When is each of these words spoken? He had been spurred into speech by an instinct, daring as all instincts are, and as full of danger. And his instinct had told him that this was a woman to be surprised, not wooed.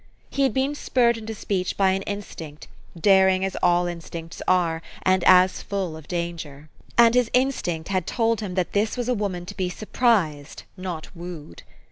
He 0.31 0.41
had 0.41 0.51
been 0.51 0.73
spurred 0.73 1.15
into 1.19 1.35
speech 1.35 1.77
by 1.77 1.91
an 1.91 2.01
instinct, 2.07 2.67
daring 2.99 3.45
as 3.45 3.55
all 3.61 3.85
instincts 3.85 4.41
are, 4.47 4.81
and 5.03 5.23
as 5.25 5.61
full 5.61 5.95
of 5.95 6.07
danger. 6.07 6.69
And 6.97 7.13
his 7.13 7.29
instinct 7.33 7.89
had 7.89 8.07
told 8.07 8.41
him 8.41 8.55
that 8.55 8.73
this 8.73 8.97
was 8.97 9.07
a 9.07 9.13
woman 9.13 9.45
to 9.45 9.55
be 9.55 9.69
surprised, 9.69 10.63
not 10.75 11.15
wooed. 11.15 11.61